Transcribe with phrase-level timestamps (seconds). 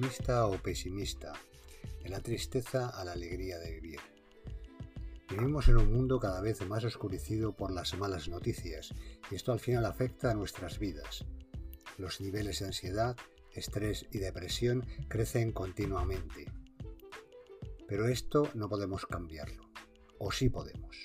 [0.00, 1.34] optimista o pesimista,
[2.02, 4.00] de la tristeza a la alegría de vivir.
[5.28, 8.94] Vivimos en un mundo cada vez más oscurecido por las malas noticias
[9.30, 11.26] y esto al final afecta a nuestras vidas.
[11.98, 13.14] Los niveles de ansiedad,
[13.52, 16.50] estrés y depresión crecen continuamente.
[17.86, 19.70] Pero esto no podemos cambiarlo.
[20.18, 20.96] ¿O sí podemos?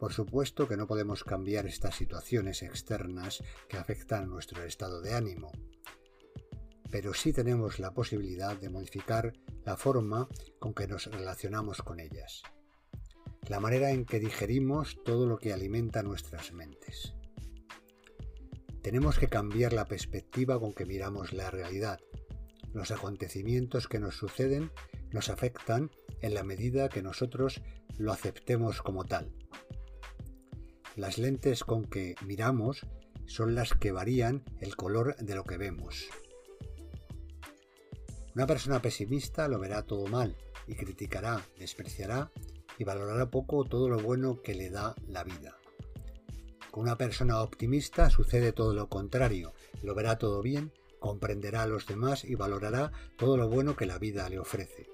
[0.00, 5.52] Por supuesto que no podemos cambiar estas situaciones externas que afectan nuestro estado de ánimo,
[6.90, 9.32] pero sí tenemos la posibilidad de modificar
[9.64, 12.42] la forma con que nos relacionamos con ellas,
[13.48, 17.14] la manera en que digerimos todo lo que alimenta nuestras mentes.
[18.82, 22.00] Tenemos que cambiar la perspectiva con que miramos la realidad.
[22.72, 24.70] Los acontecimientos que nos suceden
[25.10, 25.90] nos afectan
[26.22, 27.60] en la medida que nosotros
[27.98, 29.32] lo aceptemos como tal.
[30.96, 32.86] Las lentes con que miramos
[33.26, 36.08] son las que varían el color de lo que vemos.
[38.40, 40.34] Una persona pesimista lo verá todo mal
[40.66, 42.30] y criticará, despreciará
[42.78, 45.58] y valorará poco todo lo bueno que le da la vida.
[46.70, 51.86] Con una persona optimista sucede todo lo contrario, lo verá todo bien, comprenderá a los
[51.86, 54.86] demás y valorará todo lo bueno que la vida le ofrece.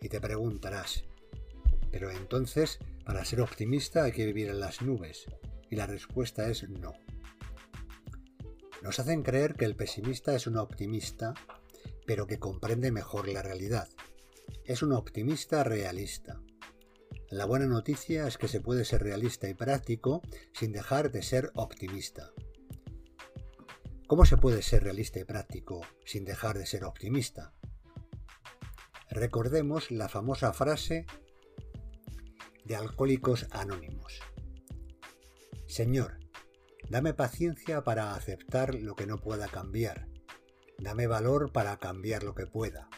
[0.00, 1.04] Y te preguntarás,
[1.92, 5.26] pero entonces para ser optimista hay que vivir en las nubes.
[5.70, 6.92] Y la respuesta es no.
[8.82, 11.34] Nos hacen creer que el pesimista es un optimista,
[12.10, 13.88] pero que comprende mejor la realidad.
[14.64, 16.42] Es un optimista realista.
[17.28, 20.20] La buena noticia es que se puede ser realista y práctico
[20.52, 22.32] sin dejar de ser optimista.
[24.08, 27.54] ¿Cómo se puede ser realista y práctico sin dejar de ser optimista?
[29.08, 31.06] Recordemos la famosa frase
[32.64, 34.18] de Alcohólicos Anónimos.
[35.68, 36.18] Señor,
[36.88, 40.09] dame paciencia para aceptar lo que no pueda cambiar.
[40.80, 42.88] Dame valor para cambiar lo que pueda.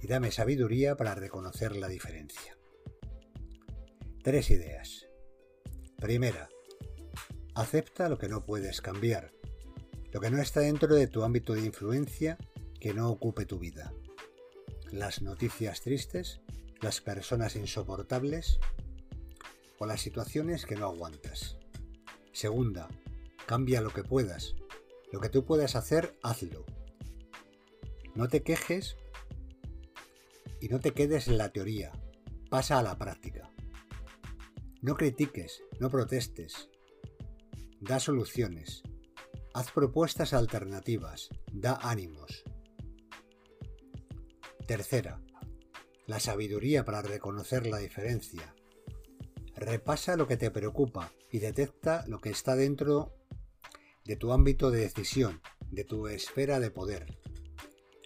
[0.00, 2.56] Y dame sabiduría para reconocer la diferencia.
[4.22, 5.08] Tres ideas.
[5.96, 6.48] Primera,
[7.56, 9.32] acepta lo que no puedes cambiar,
[10.12, 12.38] lo que no está dentro de tu ámbito de influencia
[12.78, 13.92] que no ocupe tu vida.
[14.92, 16.40] Las noticias tristes,
[16.80, 18.60] las personas insoportables
[19.80, 21.56] o las situaciones que no aguantas.
[22.32, 22.88] Segunda,
[23.46, 24.54] cambia lo que puedas.
[25.12, 26.64] Lo que tú puedas hacer, hazlo.
[28.14, 28.96] No te quejes
[30.60, 31.92] y no te quedes en la teoría.
[32.48, 33.50] Pasa a la práctica.
[34.82, 36.68] No critiques, no protestes.
[37.80, 38.82] Da soluciones.
[39.54, 41.28] Haz propuestas alternativas.
[41.52, 42.44] Da ánimos.
[44.66, 45.20] Tercera,
[46.06, 48.54] la sabiduría para reconocer la diferencia.
[49.56, 53.12] Repasa lo que te preocupa y detecta lo que está dentro
[54.10, 55.40] de tu ámbito de decisión,
[55.70, 57.16] de tu esfera de poder,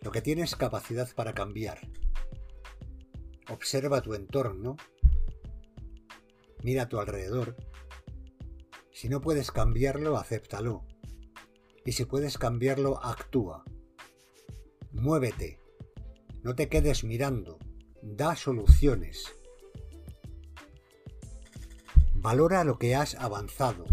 [0.03, 1.81] lo que tienes capacidad para cambiar.
[3.49, 4.77] Observa tu entorno,
[6.63, 7.57] mira a tu alrededor.
[8.93, 10.85] Si no puedes cambiarlo, acéptalo.
[11.87, 13.65] Y si puedes cambiarlo, actúa.
[14.93, 15.59] Muévete.
[16.43, 17.59] No te quedes mirando
[18.03, 19.25] da soluciones.
[22.13, 23.87] Valora lo que has avanzado.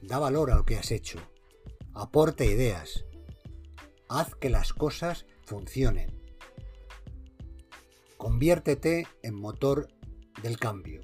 [0.00, 1.18] Da valor a lo que has hecho.
[1.94, 3.04] Aporta ideas.
[4.08, 6.18] Haz que las cosas funcionen.
[8.16, 9.88] Conviértete en motor
[10.42, 11.00] del cambio.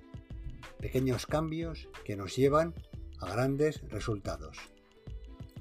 [0.78, 2.75] Pequeños cambios que nos llevan
[3.21, 4.59] a grandes resultados.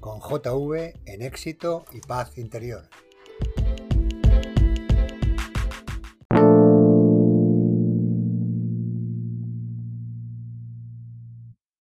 [0.00, 2.88] Con JV en éxito y paz interior.